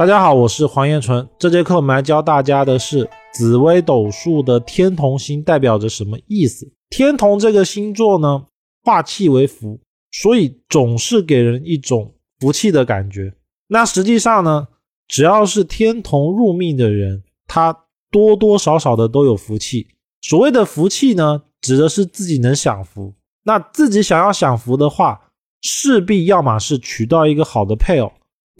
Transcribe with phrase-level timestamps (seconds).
[0.00, 1.28] 大家好，我是黄彦纯。
[1.38, 6.66] 这节课我们来教大家的是紫微斗数的天同星代表着什么意思。
[6.88, 8.46] 天同这个星座呢，
[8.82, 9.78] 化气为福，
[10.10, 13.34] 所以总是给人一种福气的感觉。
[13.68, 14.68] 那实际上呢，
[15.06, 19.86] 只要是天同入命的人，他多多少少的都有福气。
[20.22, 23.12] 所谓的福气呢，指的是自己能享福。
[23.44, 25.20] 那自己想要享福的话，
[25.60, 28.10] 势必要么是娶到一个好的配偶。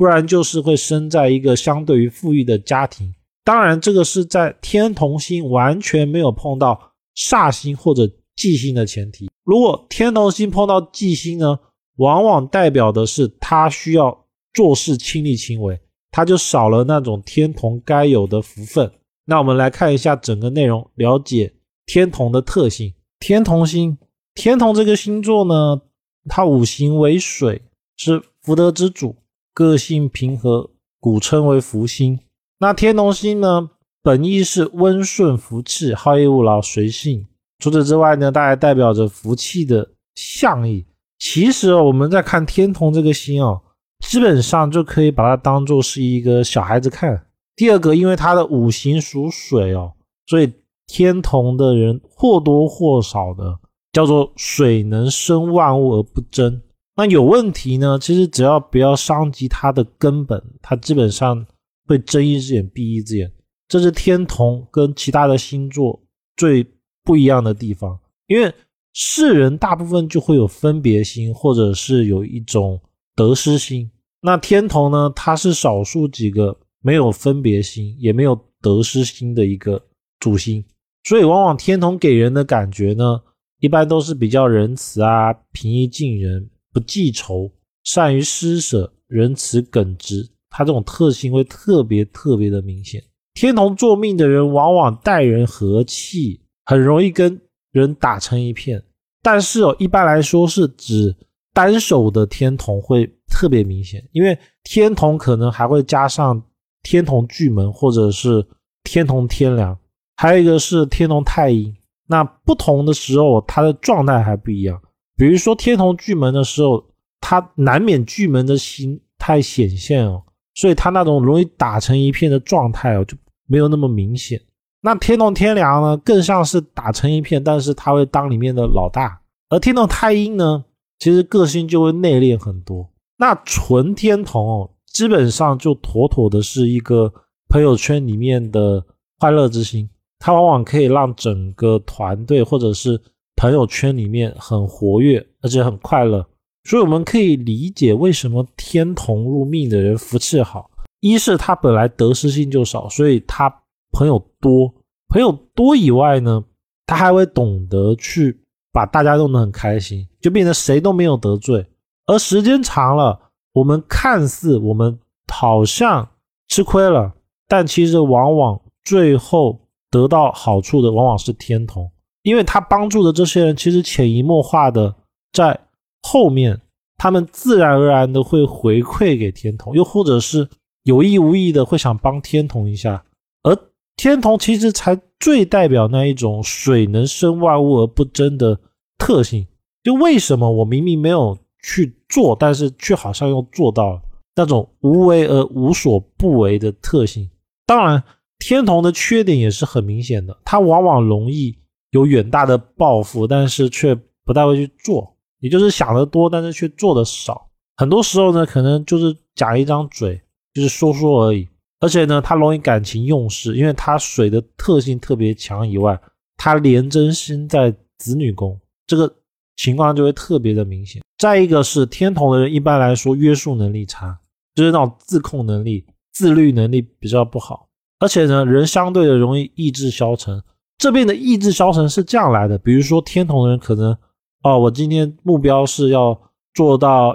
[0.01, 3.15] 不然就是会生在一个相对于富裕的家庭，
[3.45, 9.31] 当然这个是在天同星完全没有碰到煞星或者忌星的前提。
[9.45, 11.61] 如果天同星碰到忌星呢，
[11.99, 14.25] 往往代表的是他需要
[14.55, 15.79] 做事亲力亲为，
[16.11, 18.91] 他就少了那种天同该有的福分。
[19.27, 21.53] 那我们来看一下整个内容，了解
[21.85, 22.95] 天同的特性。
[23.19, 23.99] 天同星，
[24.33, 25.83] 天同这个星座呢，
[26.27, 27.61] 它五行为水，
[27.99, 29.15] 是福德之主。
[29.53, 32.19] 个性平和，古称为福星。
[32.59, 33.71] 那天同星呢，
[34.03, 37.27] 本意是温顺福气，好逸恶劳，随性。
[37.59, 40.87] 除此之外呢，它还代表着福气的象意。
[41.19, 43.61] 其实我们在看天同这个星哦，
[44.07, 47.27] 基本上就可以把它当做是一个小孩子看。
[47.57, 49.93] 第二个，因为它的五行属水哦，
[50.27, 50.51] 所以
[50.87, 53.59] 天同的人或多或少的
[53.93, 56.63] 叫做水能生万物而不争。
[57.01, 57.99] 那有问题呢？
[57.99, 61.47] 其实只要不要伤及它的根本，它基本上
[61.87, 63.33] 会睁一只眼闭一只眼。
[63.69, 65.99] 这是天同跟其他的星座
[66.37, 66.67] 最
[67.03, 67.99] 不一样的地方。
[68.27, 68.53] 因为
[68.93, 72.79] 世人大部分就会有分别心，或者是有一种
[73.17, 73.91] 得失心。
[74.21, 79.83] 那天同呢，它是少数几个没有分别心，也没有得失心的一个
[80.19, 80.63] 主星。
[81.05, 83.23] 所以往往天同给人的感觉呢，
[83.61, 86.51] 一般都是比较仁慈啊，平易近人。
[86.73, 87.51] 不记仇，
[87.85, 93.03] 善于施舍，仁慈耿直，他这种特性会特别特别的明显。
[93.35, 97.41] 天同坐命的人往往待人和气，很容易跟
[97.73, 98.83] 人打成一片。
[99.23, 101.15] 但是哦，一般来说是指
[101.53, 106.43] 单手的天同会特别明显，因为天同可能还会加上
[106.83, 108.47] 天同巨门或者是
[108.85, 109.79] 天同天梁，
[110.17, 111.75] 还有一个是天同太阴。
[112.07, 114.81] 那不同的时候，他的状态还不一样。
[115.21, 116.83] 比如说天同巨门的时候，
[117.21, 120.23] 他难免巨门的心态显现哦，
[120.55, 123.15] 所以他那种容易打成一片的状态哦就
[123.47, 124.41] 没有那么明显。
[124.81, 129.21] 那天同天梁呢，更像是打成一片，但是他会当里面的老大。
[129.51, 130.65] 而天同太阴呢，
[130.99, 132.89] 其实个性就会内敛很多。
[133.19, 137.13] 那纯天同哦，基本上就妥妥的是一个
[137.51, 138.83] 朋友圈里面的
[139.19, 139.87] 快乐之星，
[140.19, 142.99] 它往往可以让整个团队或者是。
[143.41, 146.29] 朋友圈里面很活跃，而且很快乐，
[146.65, 150.71] 所以我们可以理解为什么天同入命的人福气好。
[151.01, 153.49] 一是他本来得失心就少，所以他
[153.93, 154.71] 朋友多。
[155.09, 156.45] 朋友多以外呢，
[156.85, 158.43] 他还会懂得去
[158.75, 161.65] 把大家弄得很开心，就变成谁都没有得罪。
[162.05, 163.19] 而时间长了，
[163.55, 164.99] 我们看似我们
[165.33, 166.07] 好像
[166.49, 167.15] 吃亏了，
[167.49, 169.59] 但其实往往最后
[169.91, 171.91] 得到好处的往往是天同。
[172.23, 174.95] 因为他帮助的这些人，其实潜移默化的
[175.33, 175.59] 在
[176.03, 176.61] 后面，
[176.99, 180.49] 他们自然而然的会回馈给天童，又或者是
[180.83, 183.03] 有意无意的会想帮天童一下。
[183.43, 183.57] 而
[183.97, 188.59] 天童其实才最代表那一种水能生万物而不争的
[188.99, 189.47] 特性。
[189.83, 194.03] 就为什么我明明没有去做，但是却好像又做到了
[194.37, 197.31] 那种无为而无所不为的特性？
[197.67, 198.03] 当然，
[198.39, 201.57] 天童的缺点也是很明显的，他往往容易。
[201.91, 207.49] 有远大的抱负，但是却不太会去做，也就是想得多，但是却做的少。
[207.77, 210.21] 很多时候呢，可能就是讲一张嘴，
[210.53, 211.49] 就是说说而已。
[211.81, 215.99] 而且呢，他容易感情用事，因为他水的特性特别强以外，
[216.37, 219.11] 他廉贞星在子女宫，这个
[219.57, 221.03] 情况就会特别的明显。
[221.17, 224.19] 再一个是天同的人，一般来说约束能力差，
[224.55, 227.67] 就是那种自控能力、自律能力比较不好，
[227.99, 230.43] 而且呢，人相对的容易意志消沉。
[230.81, 233.95] 这边的意志消沉是这样来的，比如说天同人可能，
[234.43, 236.19] 哦，我今天目标是要
[236.55, 237.15] 做到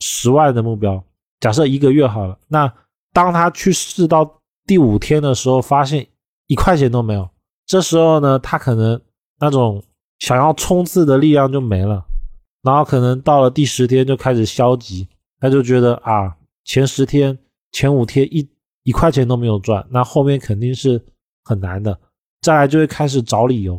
[0.00, 1.02] 十万的目标，
[1.40, 2.70] 假设一个月好了，那
[3.14, 6.06] 当他去试到第五天的时候，发现
[6.46, 7.26] 一块钱都没有，
[7.64, 9.00] 这时候呢，他可能
[9.40, 9.82] 那种
[10.18, 12.04] 想要冲刺的力量就没了，
[12.62, 15.08] 然后可能到了第十天就开始消极，
[15.40, 16.36] 他就觉得啊，
[16.66, 17.38] 前十天、
[17.72, 18.46] 前五天一
[18.82, 21.02] 一块钱都没有赚，那后面肯定是
[21.42, 21.98] 很难的。
[22.46, 23.76] 再来就会开始找理由，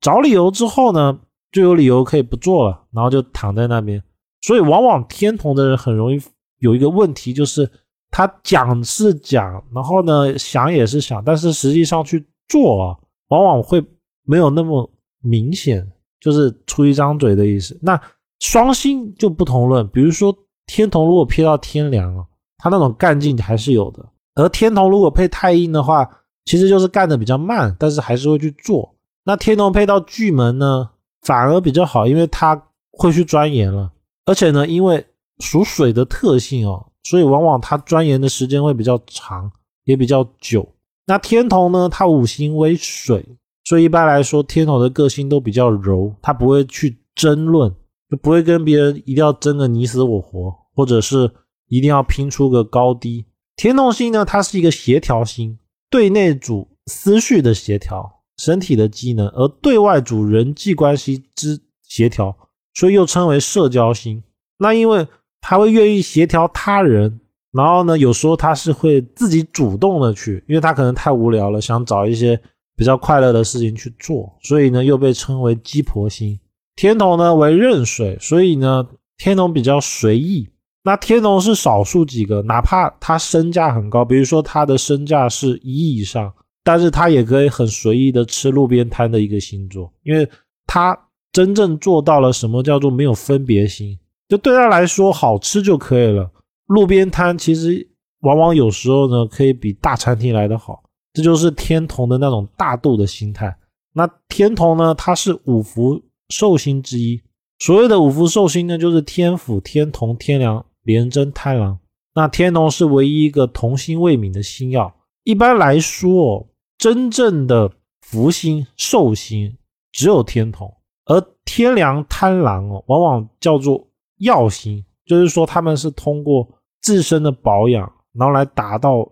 [0.00, 1.16] 找理由之后呢，
[1.52, 4.02] 就有理由可以不做了，然后就躺在那边。
[4.40, 6.20] 所以往往天同的人很容易
[6.58, 7.70] 有一个问题，就是
[8.10, 13.80] 他讲是讲，然后呢想也是想，但是实际上去做啊，往往会
[14.24, 14.90] 没有那么
[15.20, 15.88] 明显，
[16.18, 17.78] 就是出一张嘴的意思。
[17.80, 18.00] 那
[18.40, 22.26] 双星就不同论，比如说天同如果配到天梁啊，
[22.58, 24.02] 他那种干劲还是有的；
[24.34, 26.04] 而天同如果配太阴的话，
[26.44, 28.94] 其实就是干的比较慢，但是还是会去做。
[29.24, 30.90] 那天同配到巨门呢，
[31.22, 32.60] 反而比较好，因为他
[32.90, 33.92] 会去钻研了，
[34.26, 35.06] 而且呢，因为
[35.38, 36.88] 属水的特性哦。
[37.04, 39.50] 所以往往他钻研的时间会比较长，
[39.84, 40.68] 也比较久。
[41.04, 43.26] 那天同呢，它五行为水，
[43.64, 47.68] 所以一般来说，天同的个性都比较柔，他不会去争论，
[48.08, 51.28] 就不会跟别人一定要争个你死我活，或者是
[51.66, 53.26] 一定要拼出个高低。
[53.56, 55.58] 天同星呢，它是一个协调星，
[55.92, 62.36] 对内主思绪的协调，身体的机能，而对外主人际关系之协调，
[62.74, 64.24] 所以又称为社交星。
[64.58, 65.06] 那因为。
[65.44, 67.18] 他会愿意协调他人，
[67.50, 72.40] 然后呢，有时候他是会自己主动的去，因为他可能太无聊了，想找一些
[72.76, 76.38] 比较快乐的事情去做，所以呢，又被称为鸡婆星。
[76.76, 78.86] 天同呢为壬水，所以呢，
[79.18, 80.48] 天同比较随意。
[80.84, 86.32] 那天同是少数几个，哪怕他身价很高，比如说他的身价是一亿以上，
[86.64, 90.28] 但是他也可以很随意的吃路边摊的一个星座，因为
[90.66, 90.98] 他
[91.32, 93.98] 真正做到了什么叫做没有分别心。
[94.28, 96.30] 就对他来说，好吃就可以了。
[96.66, 97.86] 路边摊其实
[98.20, 100.82] 往往有时候呢，可以比大餐厅来得好。
[101.12, 103.54] 这就是天同的那种大度的心态。
[103.92, 107.20] 那天同呢，它是五福寿星之一。
[107.58, 111.78] 所谓的五福寿星呢，就是天府、天同、天梁、廉贞、贪狼。
[112.14, 114.94] 那天龙是唯一一个童心未泯的星耀。
[115.24, 116.48] 一般来说，
[116.78, 117.70] 真正的
[118.00, 119.56] 福星、寿星
[119.92, 120.74] 只有天同，
[121.06, 123.88] 而天梁、贪狼哦，往往叫做。
[124.18, 126.48] 药星就是说，他们是通过
[126.80, 129.04] 自身的保养，然后来达到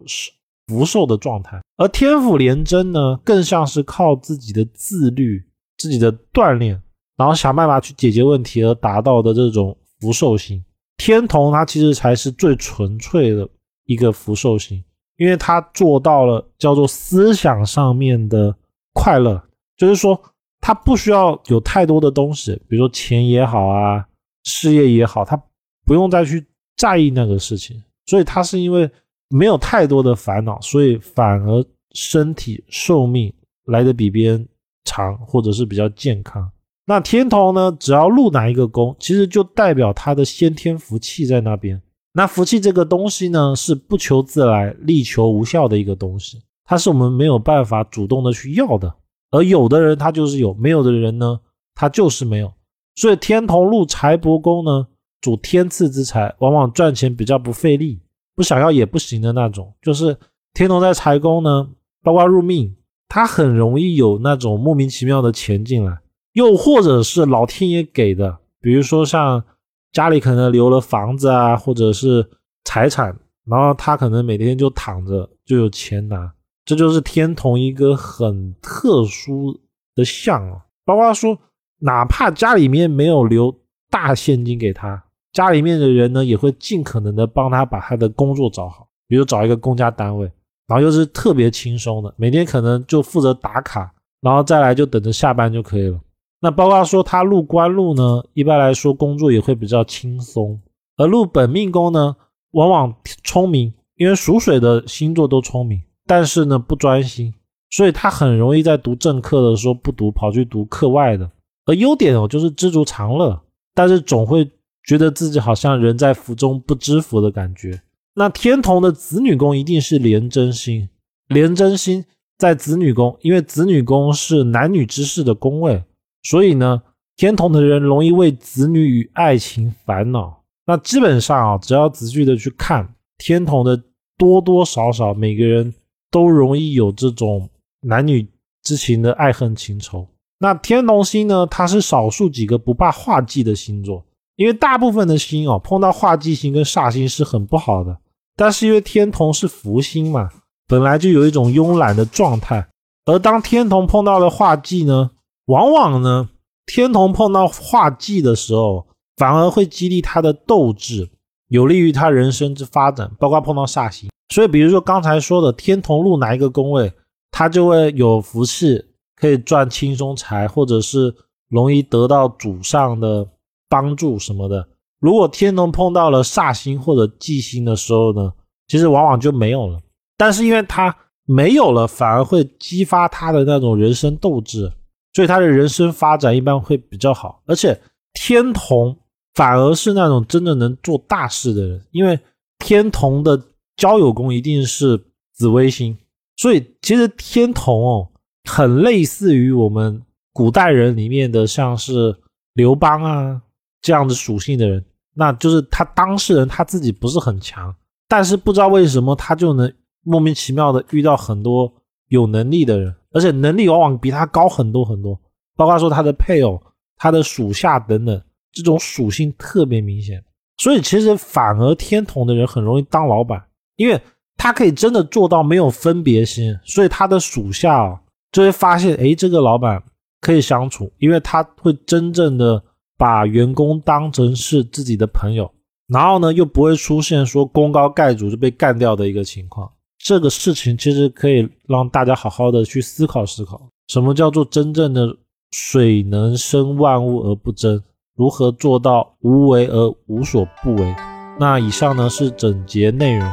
[0.68, 1.60] 福寿的状态。
[1.78, 5.44] 而天府廉贞呢，更像是靠自己的自律、
[5.78, 6.80] 自己的锻炼，
[7.16, 10.64] 然后想办法去解决问题而达到的这种福寿星。
[11.00, 13.48] 天同它其实才是最纯粹的
[13.86, 14.84] 一个福寿星，
[15.16, 18.54] 因为它做到了叫做思想上面的
[18.92, 19.42] 快乐，
[19.78, 20.20] 就是说
[20.60, 24.06] 它不需要有太多的东西，比如说钱也好啊。
[24.44, 25.36] 事业也好，他
[25.84, 26.42] 不用再去
[26.74, 27.76] 在意那个事情，
[28.06, 28.90] 所以他是因为
[29.28, 31.62] 没有太多的烦恼，所以反而
[31.92, 33.30] 身体寿命
[33.66, 34.48] 来的比别人
[34.84, 36.50] 长，或者是比较健康。
[36.90, 41.80] 那天同呢，只要入哪一个宫，其实就代表他的先天福气在那边。
[42.14, 48.92] 那福气这个东西呢，是不求自来、力求无效的一个东西，它是我们没有办法主动的去要的。
[49.30, 51.38] 而有的人他就是有，没有的人呢，
[51.76, 52.52] 他就是没有。
[52.96, 54.88] 所以天同入财帛宫呢，
[55.20, 58.00] 主天赐之财，往往赚钱比较不费力，
[58.34, 59.72] 不想要也不行的那种。
[59.80, 60.16] 就是
[60.54, 61.68] 天同在财宫呢，
[62.02, 62.74] 包括入命，
[63.08, 65.96] 他很容易有那种莫名其妙的钱进来，
[66.32, 69.44] 又或者是老天爷给的，比如说像
[69.92, 72.28] 家里可能留了房子啊，或者是
[72.64, 73.16] 财产，
[73.46, 76.32] 然后他可能每天就躺着就有钱拿，
[76.64, 79.60] 这就是天同一个很特殊
[79.94, 81.38] 的象啊，包括说。
[81.82, 90.30] 哪怕家里面没有留大现金给他，家里面的人呢也会尽可能的帮他把他的工作找好，比如找一个公家单位，
[90.66, 95.98] 然后又是特别轻松的，每天可能就负责打卡，然后再来就等着下班就可以了。
[96.40, 100.58] 那包括说他入官禄呢，一般来说工作也会比较轻松，
[100.96, 102.16] 而入本命宫呢，
[102.52, 107.34] 往往聪明，因为属水的星座都聪明，但是呢不专心，
[107.70, 111.30] 所以他很容易在读正课的时候不读，跑去读课外的。
[111.66, 113.38] 而优点哦，就是知足常乐，
[113.74, 114.50] 但是总会
[114.84, 117.82] 觉得自己好像人在福中不知福的感觉。
[118.14, 120.88] 那天同的子女宫一定是廉贞星，
[121.28, 122.04] 廉贞星
[122.38, 125.84] 在子女宫，因为子女宫是男女之事的宫位，
[126.22, 126.82] 所以呢，
[127.16, 130.42] 天同的人容易为子女与爱情烦恼。
[130.66, 133.82] 那基本上啊，只要仔细的去看天同的，
[134.16, 135.74] 多多少少每个人
[136.10, 137.48] 都容易有这种
[137.80, 138.28] 男女
[138.62, 140.06] 之情的爱恨情仇。
[140.38, 141.46] 那天同星呢？
[141.46, 144.04] 它是少数几个不怕化忌的星座，
[144.36, 147.98] 因为大部分的星哦，碰到化忌星跟煞星是很不好的。
[148.36, 150.30] 但是因为天同是福星嘛，
[150.66, 152.66] 本来就有一种慵懒的状态，
[153.04, 155.10] 而当天同碰到了化忌呢，
[155.50, 156.28] 往往呢，
[156.64, 161.10] 天同碰到化忌的时候，反而会激励他的斗志，
[161.48, 163.10] 有利于他人生之发展。
[163.18, 166.92] 包括碰到煞星，所以比如说刚才说的天同入哪一个宫位，
[167.32, 168.86] 他就会有福气。
[169.16, 171.14] 可以赚轻松财，或者是
[171.50, 173.28] 容易得到祖上的
[173.68, 174.66] 帮助什么的。
[174.98, 178.32] 如果天同碰到了煞星或者忌星的时候呢，
[178.66, 179.78] 其实往往就没有了。
[180.16, 184.72] 但是因为他没有了，反而会激发他的那种人生斗志，
[185.12, 187.42] 所以他的人生发展一般会比较好。
[187.46, 187.80] 而且
[188.14, 188.96] 天同
[189.34, 192.18] 反而是那种真的能做大事的人，因为
[192.58, 193.40] 天同的
[193.76, 195.00] 交友宫一定是
[195.34, 195.96] 紫微星，
[196.36, 198.08] 所以其实天同哦，
[198.44, 200.02] 很类似于我们
[200.32, 202.14] 古代人里面的像是
[202.54, 203.40] 刘邦啊
[203.80, 207.74] 这样的属性的人，那就是他当事人他自己不是很强，
[208.08, 211.72] 但是不知道为什么他就能莫名其妙的遇到很多
[212.08, 215.18] 有能力的人，而且能力往往比他高很多很多，
[215.56, 216.60] 包括说他的配偶、
[216.96, 218.22] 他的属下等等。
[218.52, 220.20] 这种属性特别明显，
[220.56, 223.40] 所以其实反而天同的人很容易当老板，
[223.76, 223.96] 因为
[224.36, 228.00] 他可以真的做到没有分别心，所以他的属下啊
[228.32, 229.80] 就会发现，哎，这个老板
[230.20, 232.60] 可以相处，因为他会真正的
[232.98, 235.48] 把员工当成是自己的朋友，
[235.86, 239.70] 然后呢又不会出现说功高盖主就被干掉的一个情况。
[240.02, 245.14] 这个事情其实可以让大家好好的去思考思考，什么叫做真正的
[245.50, 247.82] 水能生万物而不争。
[248.16, 250.94] 如何做到无为而无所不为？
[251.38, 253.30] 那以上呢是整节内容。